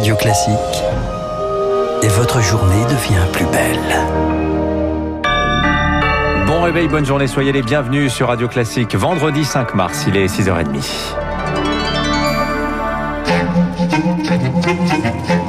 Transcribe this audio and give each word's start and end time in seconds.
Radio 0.00 0.16
Classique 0.16 0.82
et 2.02 2.08
votre 2.08 2.40
journée 2.40 2.82
devient 2.84 3.26
plus 3.34 3.44
belle. 3.44 3.78
Bon 6.46 6.62
réveil, 6.62 6.88
bonne 6.88 7.04
journée, 7.04 7.26
soyez 7.26 7.52
les 7.52 7.60
bienvenus 7.60 8.10
sur 8.10 8.28
Radio 8.28 8.48
Classique. 8.48 8.94
Vendredi 8.94 9.44
5 9.44 9.74
mars, 9.74 10.06
il 10.08 10.16
est 10.16 10.24
6h30.– 10.24 11.16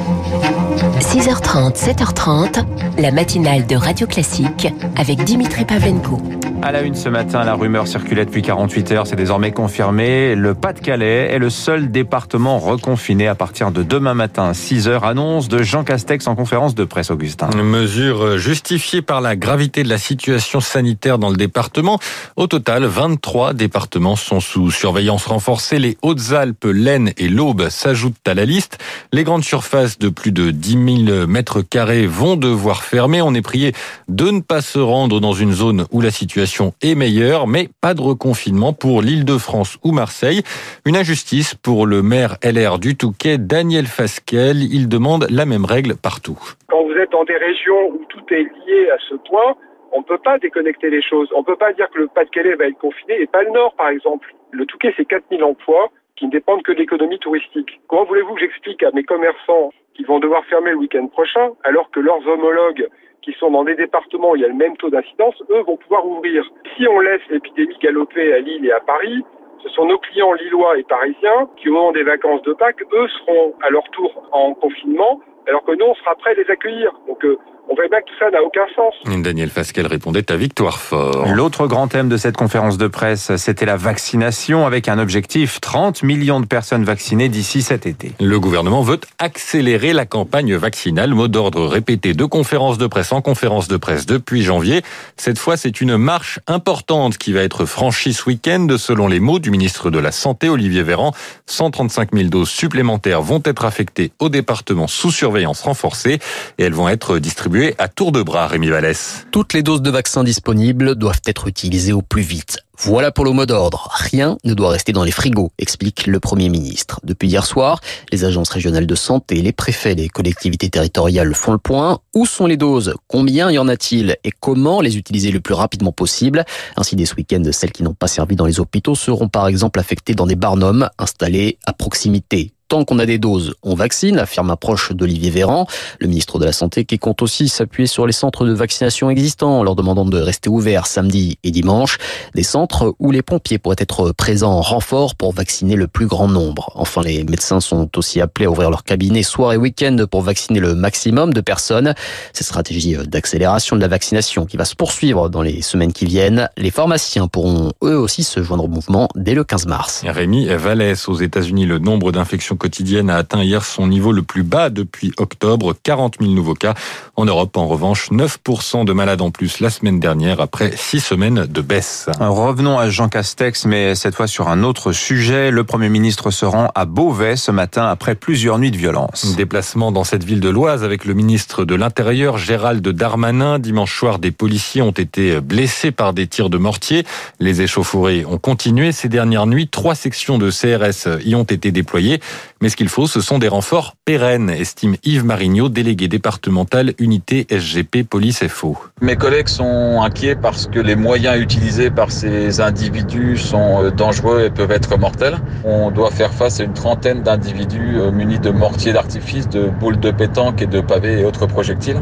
6h30, 1.02 1.74
7h30, 1.74 2.64
la 2.98 3.10
matinale 3.10 3.66
de 3.66 3.74
Radio 3.74 4.06
Classique 4.06 4.68
avec 4.96 5.24
Dimitri 5.24 5.64
Pavlenko. 5.64 6.20
À 6.64 6.70
la 6.70 6.82
une 6.82 6.94
ce 6.94 7.08
matin, 7.08 7.42
la 7.42 7.54
rumeur 7.54 7.88
circulait 7.88 8.24
depuis 8.24 8.40
48 8.40 8.92
heures, 8.92 9.06
c'est 9.08 9.16
désormais 9.16 9.50
confirmé. 9.50 10.36
Le 10.36 10.54
Pas-de-Calais 10.54 11.32
est 11.32 11.40
le 11.40 11.50
seul 11.50 11.90
département 11.90 12.60
reconfiné 12.60 13.26
à 13.26 13.34
partir 13.34 13.72
de 13.72 13.82
demain 13.82 14.14
matin, 14.14 14.54
6 14.54 14.86
heures. 14.86 15.02
Annonce 15.02 15.48
de 15.48 15.64
Jean 15.64 15.82
Castex 15.82 16.28
en 16.28 16.36
conférence 16.36 16.76
de 16.76 16.84
presse, 16.84 17.10
Augustin. 17.10 17.50
Une 17.52 17.64
mesure 17.64 18.38
justifiée 18.38 19.02
par 19.02 19.20
la 19.20 19.34
gravité 19.34 19.82
de 19.82 19.88
la 19.88 19.98
situation 19.98 20.60
sanitaire 20.60 21.18
dans 21.18 21.30
le 21.30 21.36
département. 21.36 21.98
Au 22.36 22.46
total, 22.46 22.84
23 22.84 23.54
départements 23.54 24.14
sont 24.14 24.38
sous 24.38 24.70
surveillance 24.70 25.26
renforcée. 25.26 25.80
Les 25.80 25.98
Hautes-Alpes, 26.02 26.66
l'Aisne 26.66 27.10
et 27.16 27.28
l'Aube 27.28 27.70
s'ajoutent 27.70 28.28
à 28.28 28.34
la 28.34 28.44
liste. 28.44 28.78
Les 29.12 29.24
grandes 29.24 29.42
surfaces 29.42 29.98
de 29.98 30.08
plus 30.10 30.30
de 30.30 30.52
10 30.52 30.70
000 30.70 30.84
mètres 31.26 31.62
carrés 31.62 32.06
vont 32.06 32.36
devoir 32.36 32.82
fermer. 32.82 33.22
On 33.22 33.34
est 33.34 33.42
prié 33.42 33.72
de 34.08 34.30
ne 34.30 34.40
pas 34.40 34.60
se 34.60 34.78
rendre 34.78 35.20
dans 35.20 35.32
une 35.32 35.52
zone 35.52 35.86
où 35.92 36.00
la 36.00 36.10
situation 36.10 36.72
est 36.82 36.94
meilleure, 36.94 37.46
mais 37.46 37.68
pas 37.80 37.94
de 37.94 38.00
reconfinement 38.00 38.72
pour 38.72 39.02
l'Île-de-France 39.02 39.78
ou 39.84 39.92
Marseille. 39.92 40.42
Une 40.86 40.96
injustice 40.96 41.54
pour 41.54 41.86
le 41.86 42.02
maire 42.02 42.36
LR 42.42 42.78
du 42.78 42.96
Touquet, 42.96 43.38
Daniel 43.38 43.86
Fasquel. 43.86 44.62
Il 44.62 44.88
demande 44.88 45.26
la 45.30 45.46
même 45.46 45.64
règle 45.64 45.96
partout. 45.96 46.38
Quand 46.68 46.84
vous 46.84 46.94
êtes 46.94 47.10
dans 47.10 47.24
des 47.24 47.36
régions 47.36 47.90
où 47.90 48.04
tout 48.08 48.24
est 48.30 48.44
lié 48.44 48.90
à 48.90 48.98
ce 49.08 49.14
point, 49.14 49.56
on 49.92 49.98
ne 49.98 50.04
peut 50.04 50.18
pas 50.18 50.38
déconnecter 50.38 50.90
les 50.90 51.02
choses. 51.02 51.28
On 51.34 51.40
ne 51.40 51.44
peut 51.44 51.56
pas 51.56 51.72
dire 51.72 51.88
que 51.90 51.98
le 51.98 52.08
Pas-de-Calais 52.08 52.54
va 52.54 52.66
être 52.66 52.78
confiné 52.78 53.20
et 53.20 53.26
pas 53.26 53.42
le 53.42 53.50
Nord, 53.50 53.74
par 53.76 53.88
exemple. 53.88 54.34
Le 54.50 54.66
Touquet, 54.66 54.94
c'est 54.96 55.04
4000 55.04 55.44
emplois 55.44 55.90
qui 56.16 56.26
ne 56.26 56.30
dépendent 56.30 56.62
que 56.62 56.72
de 56.72 56.78
l'économie 56.78 57.18
touristique. 57.18 57.80
Comment 57.88 58.04
voulez-vous 58.04 58.34
que 58.34 58.40
j'explique 58.40 58.82
à 58.82 58.90
mes 58.92 59.04
commerçants 59.04 59.70
qu'ils 59.94 60.06
vont 60.06 60.18
devoir 60.18 60.44
fermer 60.46 60.70
le 60.70 60.76
week-end 60.76 61.06
prochain 61.08 61.52
alors 61.64 61.90
que 61.90 62.00
leurs 62.00 62.26
homologues 62.26 62.88
qui 63.22 63.32
sont 63.34 63.50
dans 63.50 63.64
des 63.64 63.76
départements 63.76 64.32
où 64.32 64.36
il 64.36 64.42
y 64.42 64.44
a 64.44 64.48
le 64.48 64.54
même 64.54 64.76
taux 64.76 64.90
d'incidence, 64.90 65.40
eux 65.50 65.62
vont 65.62 65.76
pouvoir 65.76 66.06
ouvrir? 66.06 66.44
Si 66.76 66.86
on 66.88 67.00
laisse 67.00 67.22
l'épidémie 67.30 67.76
galoper 67.80 68.32
à 68.32 68.40
Lille 68.40 68.66
et 68.66 68.72
à 68.72 68.80
Paris, 68.80 69.22
ce 69.62 69.68
sont 69.70 69.86
nos 69.86 69.98
clients 69.98 70.32
lillois 70.32 70.76
et 70.78 70.82
parisiens 70.82 71.48
qui, 71.56 71.68
au 71.68 71.74
moment 71.74 71.92
des 71.92 72.02
vacances 72.02 72.42
de 72.42 72.52
Pâques, 72.52 72.82
eux 72.92 73.08
seront 73.08 73.54
à 73.62 73.70
leur 73.70 73.84
tour 73.90 74.28
en 74.32 74.54
confinement, 74.54 75.20
alors 75.46 75.64
que 75.64 75.72
nous, 75.72 75.84
on 75.84 75.94
sera 75.94 76.16
prêts 76.16 76.32
à 76.32 76.34
les 76.34 76.50
accueillir. 76.50 76.92
Euh, 77.24 77.36
on 77.68 77.74
voit 77.74 77.88
bien 77.88 78.00
que 78.00 78.06
tout 78.06 78.18
ça 78.18 78.30
n'a 78.30 78.42
aucun 78.42 78.66
sens. 78.74 79.22
Daniel 79.22 79.48
Fasquel 79.48 79.86
répondait 79.86 80.30
à 80.30 80.36
Victoire 80.36 80.78
Fort. 80.78 81.28
L'autre 81.34 81.66
grand 81.66 81.88
thème 81.88 82.08
de 82.08 82.16
cette 82.16 82.36
conférence 82.36 82.76
de 82.76 82.88
presse, 82.88 83.36
c'était 83.36 83.66
la 83.66 83.76
vaccination 83.76 84.66
avec 84.66 84.88
un 84.88 84.98
objectif 84.98 85.60
30 85.60 86.02
millions 86.02 86.40
de 86.40 86.46
personnes 86.46 86.84
vaccinées 86.84 87.28
d'ici 87.28 87.62
cet 87.62 87.86
été. 87.86 88.12
Le 88.20 88.40
gouvernement 88.40 88.82
veut 88.82 89.00
accélérer 89.18 89.92
la 89.92 90.06
campagne 90.06 90.54
vaccinale, 90.56 91.14
mot 91.14 91.28
d'ordre 91.28 91.66
répété 91.66 92.14
de 92.14 92.24
conférence 92.24 92.78
de 92.78 92.86
presse 92.86 93.12
en 93.12 93.20
conférence 93.20 93.68
de 93.68 93.76
presse 93.76 94.06
depuis 94.06 94.42
janvier. 94.42 94.82
Cette 95.16 95.38
fois, 95.38 95.56
c'est 95.56 95.80
une 95.80 95.96
marche 95.96 96.40
importante 96.48 97.16
qui 97.16 97.32
va 97.32 97.42
être 97.42 97.64
franchie 97.64 98.12
ce 98.12 98.26
week-end 98.26 98.66
selon 98.76 99.06
les 99.06 99.20
mots 99.20 99.38
du 99.38 99.50
ministre 99.50 99.90
de 99.90 99.98
la 99.98 100.12
Santé, 100.12 100.48
Olivier 100.48 100.82
Véran. 100.82 101.12
135 101.46 102.10
000 102.12 102.28
doses 102.28 102.50
supplémentaires 102.50 103.22
vont 103.22 103.42
être 103.44 103.64
affectées 103.64 104.12
au 104.18 104.28
département 104.28 104.88
sous 104.88 105.12
surveillance 105.12 105.62
renforcée 105.62 106.18
et 106.58 106.64
elles 106.64 106.74
vont 106.74 106.88
être 106.88 107.18
distribuées 107.18 107.51
à 107.78 107.88
tour 107.88 108.12
de 108.12 108.22
bras, 108.22 108.46
Rémi 108.46 108.68
Vallès. 108.68 109.26
Toutes 109.30 109.52
les 109.52 109.62
doses 109.62 109.82
de 109.82 109.90
vaccins 109.90 110.24
disponibles 110.24 110.94
doivent 110.94 111.20
être 111.26 111.48
utilisées 111.48 111.92
au 111.92 112.00
plus 112.00 112.22
vite. 112.22 112.58
Voilà 112.78 113.12
pour 113.12 113.26
le 113.26 113.32
mot 113.32 113.44
d'ordre. 113.44 113.90
Rien 113.92 114.38
ne 114.44 114.54
doit 114.54 114.70
rester 114.70 114.92
dans 114.92 115.04
les 115.04 115.10
frigos, 115.10 115.52
explique 115.58 116.06
le 116.06 116.18
Premier 116.18 116.48
ministre. 116.48 117.00
Depuis 117.04 117.28
hier 117.28 117.44
soir, 117.44 117.80
les 118.10 118.24
agences 118.24 118.48
régionales 118.48 118.86
de 118.86 118.94
santé, 118.94 119.42
les 119.42 119.52
préfets, 119.52 119.94
les 119.94 120.08
collectivités 120.08 120.70
territoriales 120.70 121.34
font 121.34 121.52
le 121.52 121.58
point. 121.58 121.98
Où 122.14 122.24
sont 122.24 122.46
les 122.46 122.56
doses? 122.56 122.94
Combien 123.06 123.50
y 123.50 123.58
en 123.58 123.68
a-t-il? 123.68 124.16
Et 124.24 124.30
comment 124.30 124.80
les 124.80 124.96
utiliser 124.96 125.30
le 125.30 125.40
plus 125.40 125.54
rapidement 125.54 125.92
possible? 125.92 126.44
Ainsi, 126.76 126.96
ce 127.04 127.14
week-end, 127.14 127.42
celles 127.52 127.72
qui 127.72 127.82
n'ont 127.82 127.94
pas 127.94 128.08
servi 128.08 128.34
dans 128.34 128.46
les 128.46 128.60
hôpitaux 128.60 128.94
seront 128.94 129.28
par 129.28 129.46
exemple 129.46 129.78
affectées 129.78 130.14
dans 130.14 130.26
des 130.26 130.36
barnums 130.36 130.88
installés 130.98 131.58
à 131.66 131.74
proximité 131.74 132.54
tant 132.72 132.86
qu'on 132.86 132.98
a 132.98 133.04
des 133.04 133.18
doses, 133.18 133.52
on 133.62 133.74
vaccine, 133.74 134.18
affirme 134.18 134.48
un 134.48 134.56
proche 134.56 134.92
d'Olivier 134.92 135.28
Véran, 135.28 135.66
le 135.98 136.08
ministre 136.08 136.38
de 136.38 136.46
la 136.46 136.52
Santé 136.52 136.86
qui 136.86 136.98
compte 136.98 137.20
aussi 137.20 137.50
s'appuyer 137.50 137.86
sur 137.86 138.06
les 138.06 138.14
centres 138.14 138.46
de 138.46 138.52
vaccination 138.54 139.10
existants 139.10 139.62
leur 139.62 139.76
demandant 139.76 140.06
de 140.06 140.18
rester 140.18 140.48
ouverts 140.48 140.86
samedi 140.86 141.36
et 141.44 141.50
dimanche, 141.50 141.98
des 142.34 142.42
centres 142.42 142.94
où 142.98 143.10
les 143.10 143.20
pompiers 143.20 143.58
pourraient 143.58 143.76
être 143.78 144.12
présents 144.12 144.52
en 144.52 144.62
renfort 144.62 145.16
pour 145.16 145.34
vacciner 145.34 145.76
le 145.76 145.86
plus 145.86 146.06
grand 146.06 146.28
nombre. 146.28 146.72
Enfin, 146.74 147.02
les 147.02 147.24
médecins 147.24 147.60
sont 147.60 147.90
aussi 147.98 148.22
appelés 148.22 148.46
à 148.46 148.50
ouvrir 148.50 148.70
leur 148.70 148.84
cabinet 148.84 149.22
soir 149.22 149.52
et 149.52 149.58
week-end 149.58 150.06
pour 150.10 150.22
vacciner 150.22 150.58
le 150.58 150.74
maximum 150.74 151.34
de 151.34 151.42
personnes. 151.42 151.92
Cette 152.32 152.46
stratégie 152.46 152.96
d'accélération 153.06 153.76
de 153.76 153.82
la 153.82 153.88
vaccination 153.88 154.46
qui 154.46 154.56
va 154.56 154.64
se 154.64 154.76
poursuivre 154.76 155.28
dans 155.28 155.42
les 155.42 155.60
semaines 155.60 155.92
qui 155.92 156.06
viennent, 156.06 156.48
les 156.56 156.70
pharmaciens 156.70 157.28
pourront 157.28 157.72
eux 157.84 157.98
aussi 157.98 158.24
se 158.24 158.42
joindre 158.42 158.64
au 158.64 158.68
mouvement 158.68 159.08
dès 159.14 159.34
le 159.34 159.44
15 159.44 159.66
mars. 159.66 160.04
Rémi 160.06 160.46
Vallès, 160.46 161.06
aux 161.06 161.16
États-Unis, 161.16 161.66
le 161.66 161.78
nombre 161.78 162.12
d'infections 162.12 162.56
quotidienne 162.62 163.10
a 163.10 163.16
atteint 163.16 163.42
hier 163.42 163.64
son 163.64 163.88
niveau 163.88 164.12
le 164.12 164.22
plus 164.22 164.44
bas 164.44 164.70
depuis 164.70 165.12
octobre, 165.16 165.74
40 165.82 166.18
000 166.20 166.30
nouveaux 166.30 166.54
cas. 166.54 166.74
En 167.16 167.24
Europe, 167.24 167.56
en 167.56 167.66
revanche, 167.66 168.12
9% 168.12 168.84
de 168.84 168.92
malades 168.92 169.20
en 169.20 169.32
plus 169.32 169.58
la 169.58 169.68
semaine 169.68 169.98
dernière 169.98 170.40
après 170.40 170.72
six 170.76 171.00
semaines 171.00 171.46
de 171.46 171.60
baisse. 171.60 172.08
Revenons 172.20 172.78
à 172.78 172.88
Jean 172.88 173.08
Castex, 173.08 173.64
mais 173.64 173.96
cette 173.96 174.14
fois 174.14 174.28
sur 174.28 174.48
un 174.48 174.62
autre 174.62 174.92
sujet. 174.92 175.50
Le 175.50 175.64
Premier 175.64 175.88
ministre 175.88 176.30
se 176.30 176.44
rend 176.44 176.70
à 176.76 176.84
Beauvais 176.84 177.34
ce 177.34 177.50
matin 177.50 177.86
après 177.86 178.14
plusieurs 178.14 178.60
nuits 178.60 178.70
de 178.70 178.76
violence. 178.76 179.34
Déplacement 179.34 179.90
dans 179.90 180.04
cette 180.04 180.22
ville 180.22 180.40
de 180.40 180.48
l'Oise 180.48 180.84
avec 180.84 181.04
le 181.04 181.14
ministre 181.14 181.64
de 181.64 181.74
l'Intérieur, 181.74 182.38
Gérald 182.38 182.86
Darmanin. 182.86 183.58
Dimanche 183.58 183.98
soir, 183.98 184.20
des 184.20 184.30
policiers 184.30 184.82
ont 184.82 184.92
été 184.92 185.40
blessés 185.40 185.90
par 185.90 186.12
des 186.12 186.28
tirs 186.28 186.48
de 186.48 186.58
mortier. 186.58 187.04
Les 187.40 187.60
échauffourées 187.60 188.24
ont 188.24 188.38
continué 188.38 188.92
ces 188.92 189.08
dernières 189.08 189.48
nuits. 189.48 189.66
Trois 189.66 189.96
sections 189.96 190.38
de 190.38 190.52
CRS 190.52 191.08
y 191.24 191.34
ont 191.34 191.42
été 191.42 191.72
déployées. 191.72 192.20
Mais 192.62 192.68
ce 192.68 192.76
qu'il 192.76 192.88
faut, 192.88 193.08
ce 193.08 193.20
sont 193.20 193.40
des 193.40 193.48
renforts 193.48 193.96
pérennes, 194.04 194.48
estime 194.48 194.94
Yves 195.02 195.24
Marignot, 195.24 195.68
délégué 195.68 196.06
départemental 196.06 196.94
unité 197.00 197.44
SGP 197.50 198.04
Police 198.08 198.46
FO. 198.46 198.78
Mes 199.00 199.16
collègues 199.16 199.48
sont 199.48 200.00
inquiets 200.00 200.36
parce 200.36 200.68
que 200.68 200.78
les 200.78 200.94
moyens 200.94 201.40
utilisés 201.40 201.90
par 201.90 202.12
ces 202.12 202.60
individus 202.60 203.36
sont 203.36 203.82
euh, 203.82 203.90
dangereux 203.90 204.44
et 204.44 204.50
peuvent 204.50 204.70
être 204.70 204.96
mortels. 204.96 205.40
On 205.64 205.90
doit 205.90 206.12
faire 206.12 206.32
face 206.32 206.60
à 206.60 206.62
une 206.62 206.72
trentaine 206.72 207.24
d'individus 207.24 207.96
euh, 207.96 208.12
munis 208.12 208.38
de 208.38 208.50
mortiers 208.50 208.92
d'artifice, 208.92 209.48
de 209.48 209.68
boules 209.68 209.98
de 209.98 210.12
pétanque 210.12 210.62
et 210.62 210.68
de 210.68 210.80
pavés 210.80 211.18
et 211.18 211.24
autres 211.24 211.46
projectiles. 211.46 212.00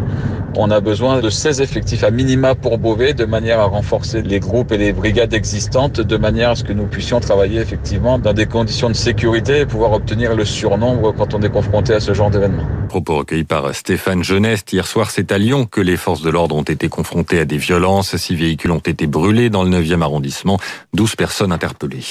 On 0.56 0.70
a 0.70 0.80
besoin 0.80 1.20
de 1.20 1.30
16 1.30 1.60
effectifs 1.60 2.02
à 2.02 2.10
minima 2.10 2.56
pour 2.56 2.78
Beauvais 2.78 3.14
de 3.14 3.24
manière 3.24 3.60
à 3.60 3.66
renforcer 3.66 4.20
les 4.20 4.40
groupes 4.40 4.72
et 4.72 4.78
les 4.78 4.92
brigades 4.92 5.32
existantes 5.32 6.00
de 6.00 6.16
manière 6.16 6.50
à 6.50 6.56
ce 6.56 6.64
que 6.64 6.72
nous 6.72 6.86
puissions 6.86 7.20
travailler 7.20 7.60
effectivement 7.60 8.18
dans 8.18 8.32
des 8.32 8.46
conditions 8.46 8.88
de 8.88 8.94
sécurité 8.94 9.60
et 9.60 9.66
pouvoir 9.66 9.92
obtenir 9.92 10.34
le 10.34 10.44
surnombre 10.44 11.14
quand 11.16 11.34
on 11.34 11.42
est 11.42 11.50
confronté 11.50 11.94
à 11.94 12.00
ce 12.00 12.14
genre 12.14 12.30
d'événement. 12.30 12.64
Propos 12.88 13.18
recueillis 13.18 13.44
par 13.44 13.72
Stéphane 13.72 14.24
Jeuneste. 14.24 14.72
Hier 14.72 14.86
soir, 14.88 15.12
c'est 15.12 15.30
à 15.30 15.38
Lyon 15.38 15.66
que 15.66 15.80
les 15.80 15.96
forces 15.96 16.22
de 16.22 16.30
l'ordre 16.30 16.56
ont 16.56 16.62
été 16.62 16.88
confrontées 16.88 17.38
à 17.38 17.44
des 17.44 17.58
violences. 17.58 18.16
Six 18.16 18.34
véhicules 18.34 18.72
ont 18.72 18.78
été 18.78 19.06
brûlés 19.06 19.50
dans 19.50 19.62
le 19.62 19.70
9e 19.70 20.02
arrondissement. 20.02 20.58
12 20.94 21.14
personnes 21.14 21.52
interpellées. 21.52 22.04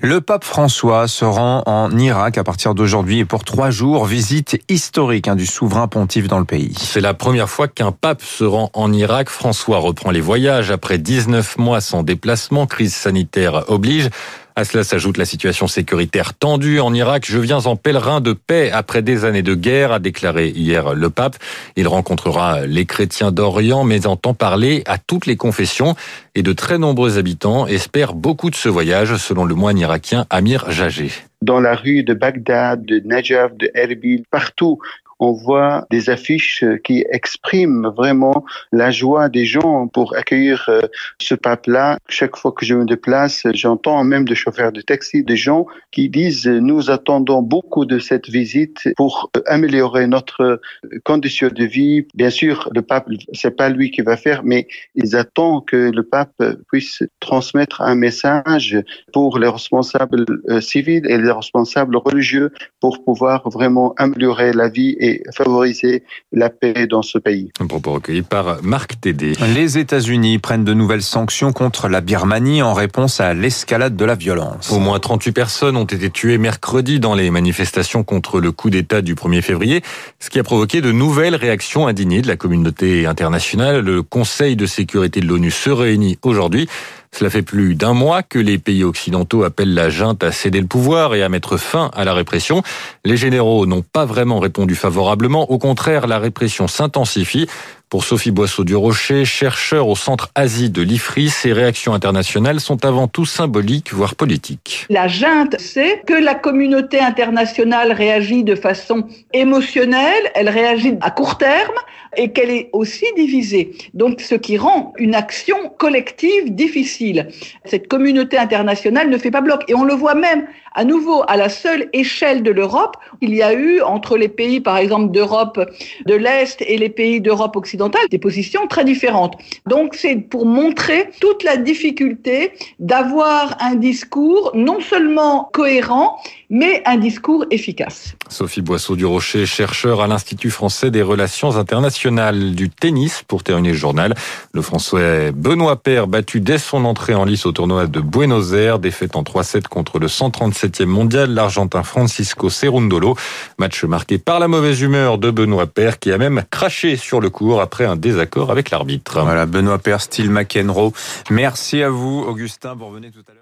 Le 0.00 0.20
pape 0.20 0.44
François 0.44 1.08
se 1.08 1.24
rend 1.24 1.64
en 1.66 1.90
Irak 1.98 2.38
à 2.38 2.44
partir 2.44 2.74
d'aujourd'hui 2.74 3.18
et 3.18 3.24
pour 3.24 3.42
trois 3.42 3.70
jours, 3.70 4.06
visite 4.06 4.60
historique 4.68 5.26
hein, 5.26 5.34
du 5.34 5.46
souverain 5.46 5.88
pontife 5.88 6.28
dans 6.28 6.38
le 6.38 6.44
pays. 6.44 6.74
C'est 6.78 7.00
la 7.00 7.14
première 7.14 7.48
fois 7.48 7.66
qu'un 7.74 7.92
pape 7.92 8.22
se 8.22 8.44
rend 8.44 8.70
en 8.74 8.92
Irak. 8.92 9.28
François 9.28 9.78
reprend 9.78 10.10
les 10.10 10.20
voyages 10.20 10.70
après 10.70 10.98
19 10.98 11.58
mois 11.58 11.80
sans 11.80 12.02
déplacement. 12.02 12.66
Crise 12.66 12.94
sanitaire 12.94 13.64
oblige. 13.68 14.10
À 14.54 14.64
cela 14.64 14.84
s'ajoute 14.84 15.16
la 15.16 15.24
situation 15.24 15.66
sécuritaire 15.66 16.34
tendue 16.34 16.78
en 16.80 16.92
Irak. 16.92 17.24
Je 17.26 17.38
viens 17.38 17.64
en 17.64 17.76
pèlerin 17.76 18.20
de 18.20 18.34
paix 18.34 18.70
après 18.70 19.00
des 19.00 19.24
années 19.24 19.42
de 19.42 19.54
guerre, 19.54 19.92
a 19.92 19.98
déclaré 19.98 20.48
hier 20.48 20.94
le 20.94 21.08
pape. 21.08 21.36
Il 21.76 21.88
rencontrera 21.88 22.66
les 22.66 22.84
chrétiens 22.84 23.32
d'Orient, 23.32 23.84
mais 23.84 24.06
entend 24.06 24.34
parler 24.34 24.82
à 24.86 24.98
toutes 24.98 25.24
les 25.24 25.36
confessions 25.36 25.94
et 26.34 26.42
de 26.42 26.52
très 26.52 26.76
nombreux 26.76 27.16
habitants 27.16 27.66
espèrent 27.66 28.12
beaucoup 28.12 28.50
de 28.50 28.54
ce 28.54 28.68
voyage, 28.68 29.16
selon 29.16 29.44
le 29.44 29.54
moine 29.54 29.78
irakien 29.78 30.26
Amir 30.28 30.70
Jagé. 30.70 31.10
Dans 31.40 31.60
la 31.60 31.74
rue 31.74 32.02
de 32.02 32.12
Bagdad, 32.12 32.84
de 32.84 33.00
Najaf, 33.00 33.56
de 33.56 33.70
Erbil, 33.74 34.24
partout 34.30 34.78
on 35.22 35.30
voit 35.30 35.86
des 35.88 36.10
affiches 36.10 36.64
qui 36.82 37.04
expriment 37.10 37.88
vraiment 37.96 38.44
la 38.72 38.90
joie 38.90 39.28
des 39.28 39.44
gens 39.44 39.86
pour 39.86 40.16
accueillir 40.16 40.64
euh, 40.68 40.80
ce 41.20 41.36
pape-là. 41.36 41.98
Chaque 42.08 42.36
fois 42.36 42.50
que 42.50 42.66
je 42.66 42.74
me 42.74 42.84
déplace, 42.84 43.46
j'entends 43.54 44.02
même 44.02 44.26
des 44.26 44.34
chauffeurs 44.34 44.72
de 44.72 44.80
taxi, 44.80 45.22
des 45.22 45.36
gens 45.36 45.66
qui 45.92 46.08
disent 46.08 46.48
nous 46.48 46.90
attendons 46.90 47.40
beaucoup 47.40 47.84
de 47.84 48.00
cette 48.00 48.28
visite 48.28 48.88
pour 48.96 49.30
euh, 49.36 49.42
améliorer 49.46 50.08
notre 50.08 50.60
condition 51.04 51.48
de 51.48 51.64
vie. 51.64 52.04
Bien 52.14 52.30
sûr, 52.30 52.68
le 52.74 52.82
pape, 52.82 53.08
c'est 53.32 53.56
pas 53.56 53.68
lui 53.68 53.92
qui 53.92 54.00
va 54.00 54.16
faire, 54.16 54.42
mais 54.42 54.66
ils 54.96 55.14
attendent 55.14 55.64
que 55.66 55.92
le 55.94 56.02
pape 56.02 56.42
puisse 56.72 57.04
transmettre 57.20 57.80
un 57.80 57.94
message 57.94 58.76
pour 59.12 59.38
les 59.38 59.48
responsables 59.48 60.24
euh, 60.48 60.60
civils 60.60 61.06
et 61.06 61.16
les 61.16 61.30
responsables 61.30 61.96
religieux 61.96 62.50
pour 62.80 63.04
pouvoir 63.04 63.48
vraiment 63.50 63.94
améliorer 63.98 64.52
la 64.52 64.68
vie 64.68 64.96
et 64.98 65.11
favoriser 65.34 66.02
la 66.32 66.50
paix 66.50 66.86
dans 66.86 67.02
ce 67.02 67.18
pays. 67.18 67.50
Un 67.60 67.66
propos 67.66 67.92
recueilli 67.92 68.22
par 68.22 68.62
Marc 68.62 69.00
Tédé. 69.00 69.32
Les 69.54 69.78
États-Unis 69.78 70.38
prennent 70.38 70.64
de 70.64 70.74
nouvelles 70.74 71.02
sanctions 71.02 71.52
contre 71.52 71.88
la 71.88 72.00
Birmanie 72.00 72.62
en 72.62 72.74
réponse 72.74 73.20
à 73.20 73.34
l'escalade 73.34 73.96
de 73.96 74.04
la 74.04 74.14
violence. 74.14 74.70
Au 74.70 74.78
moins 74.78 74.98
38 74.98 75.32
personnes 75.32 75.76
ont 75.76 75.84
été 75.84 76.10
tuées 76.10 76.38
mercredi 76.38 77.00
dans 77.00 77.14
les 77.14 77.30
manifestations 77.30 78.04
contre 78.04 78.40
le 78.40 78.52
coup 78.52 78.70
d'État 78.70 79.02
du 79.02 79.14
1er 79.14 79.42
février, 79.42 79.82
ce 80.20 80.30
qui 80.30 80.38
a 80.38 80.42
provoqué 80.42 80.80
de 80.80 80.92
nouvelles 80.92 81.36
réactions 81.36 81.86
indignées 81.86 82.22
de 82.22 82.28
la 82.28 82.36
communauté 82.36 83.06
internationale. 83.06 83.80
Le 83.80 84.02
Conseil 84.02 84.56
de 84.56 84.66
sécurité 84.66 85.20
de 85.20 85.26
l'ONU 85.26 85.50
se 85.50 85.70
réunit 85.70 86.18
aujourd'hui. 86.22 86.68
Cela 87.14 87.28
fait 87.28 87.42
plus 87.42 87.74
d'un 87.74 87.92
mois 87.92 88.22
que 88.22 88.38
les 88.38 88.56
pays 88.58 88.84
occidentaux 88.84 89.44
appellent 89.44 89.74
la 89.74 89.90
junte 89.90 90.24
à 90.24 90.32
céder 90.32 90.60
le 90.60 90.66
pouvoir 90.66 91.14
et 91.14 91.22
à 91.22 91.28
mettre 91.28 91.58
fin 91.58 91.90
à 91.94 92.04
la 92.04 92.14
répression. 92.14 92.62
Les 93.04 93.18
généraux 93.18 93.66
n'ont 93.66 93.82
pas 93.82 94.06
vraiment 94.06 94.40
répondu 94.40 94.74
favorablement. 94.74 95.50
Au 95.50 95.58
contraire, 95.58 96.06
la 96.06 96.18
répression 96.18 96.68
s'intensifie. 96.68 97.48
Pour 97.90 98.04
Sophie 98.04 98.30
Boisseau 98.30 98.64
du 98.64 98.74
Rocher, 98.74 99.26
chercheur 99.26 99.86
au 99.88 99.96
centre 99.96 100.30
Asie 100.34 100.70
de 100.70 100.80
l'IFRI, 100.80 101.28
ces 101.28 101.52
réactions 101.52 101.92
internationales 101.92 102.58
sont 102.58 102.86
avant 102.86 103.06
tout 103.06 103.26
symboliques, 103.26 103.92
voire 103.92 104.14
politiques. 104.14 104.86
La 104.88 105.08
junte 105.08 105.60
sait 105.60 106.00
que 106.06 106.14
la 106.14 106.34
communauté 106.34 107.00
internationale 107.00 107.92
réagit 107.92 108.44
de 108.44 108.54
façon 108.54 109.06
émotionnelle, 109.34 110.30
elle 110.34 110.48
réagit 110.48 110.94
à 111.02 111.10
court 111.10 111.36
terme 111.36 111.76
et 112.16 112.32
qu'elle 112.32 112.50
est 112.50 112.68
aussi 112.72 113.06
divisée. 113.16 113.72
Donc 113.94 114.20
ce 114.20 114.34
qui 114.34 114.58
rend 114.58 114.92
une 114.98 115.14
action 115.14 115.56
collective 115.78 116.54
difficile. 116.54 117.28
Cette 117.64 117.88
communauté 117.88 118.38
internationale 118.38 119.08
ne 119.08 119.18
fait 119.18 119.30
pas 119.30 119.40
bloc 119.40 119.64
et 119.68 119.74
on 119.74 119.84
le 119.84 119.94
voit 119.94 120.14
même 120.14 120.46
à 120.74 120.84
nouveau 120.84 121.22
à 121.28 121.36
la 121.36 121.48
seule 121.48 121.88
échelle 121.92 122.42
de 122.42 122.50
l'Europe. 122.50 122.96
Il 123.20 123.34
y 123.34 123.42
a 123.42 123.52
eu 123.52 123.80
entre 123.82 124.16
les 124.16 124.28
pays 124.28 124.60
par 124.60 124.78
exemple 124.78 125.12
d'Europe 125.12 125.60
de 126.06 126.14
l'Est 126.14 126.62
et 126.62 126.78
les 126.78 126.88
pays 126.88 127.20
d'Europe 127.20 127.56
occidentale 127.56 128.02
des 128.10 128.18
positions 128.18 128.66
très 128.66 128.84
différentes. 128.84 129.34
Donc 129.66 129.94
c'est 129.94 130.16
pour 130.16 130.46
montrer 130.46 131.10
toute 131.20 131.42
la 131.44 131.56
difficulté 131.56 132.52
d'avoir 132.78 133.56
un 133.60 133.74
discours 133.74 134.52
non 134.54 134.80
seulement 134.80 135.50
cohérent, 135.52 136.18
mais 136.52 136.82
un 136.84 136.98
discours 136.98 137.46
efficace. 137.50 138.14
Sophie 138.28 138.60
Boisseau 138.60 138.94
du 138.94 139.06
Rocher, 139.06 139.46
chercheur 139.46 140.02
à 140.02 140.06
l'Institut 140.06 140.50
français 140.50 140.90
des 140.90 141.00
relations 141.00 141.56
internationales 141.56 142.54
du 142.54 142.68
tennis, 142.68 143.22
pour 143.26 143.42
terminer 143.42 143.70
le 143.70 143.78
journal. 143.78 144.14
Le 144.52 144.60
Français 144.60 145.32
Benoît 145.32 145.76
Paire, 145.76 146.06
battu 146.06 146.40
dès 146.40 146.58
son 146.58 146.84
entrée 146.84 147.14
en 147.14 147.24
lice 147.24 147.46
au 147.46 147.52
tournoi 147.52 147.86
de 147.86 148.00
Buenos 148.00 148.52
Aires, 148.52 148.78
défaite 148.78 149.16
en 149.16 149.22
3-7 149.22 149.62
contre 149.62 149.98
le 149.98 150.08
137e 150.08 150.84
mondial, 150.84 151.32
l'Argentin 151.32 151.82
Francisco 151.82 152.50
Cerundolo. 152.50 153.16
Match 153.58 153.82
marqué 153.84 154.18
par 154.18 154.38
la 154.38 154.46
mauvaise 154.46 154.82
humeur 154.82 155.16
de 155.16 155.30
Benoît 155.30 155.66
Paire, 155.66 155.98
qui 155.98 156.12
a 156.12 156.18
même 156.18 156.42
craché 156.50 156.96
sur 156.96 157.20
le 157.20 157.30
cours 157.30 157.62
après 157.62 157.86
un 157.86 157.96
désaccord 157.96 158.50
avec 158.50 158.70
l'arbitre. 158.70 159.22
Voilà, 159.22 159.46
Benoît 159.46 159.78
Paire, 159.78 160.02
style 160.02 160.30
McEnroe. 160.30 160.92
Merci 161.30 161.82
à 161.82 161.88
vous, 161.88 162.22
Augustin. 162.28 162.74
Vous 162.74 162.88
revenez 162.88 163.10
tout 163.10 163.24
à 163.26 163.32
l'heure. 163.32 163.41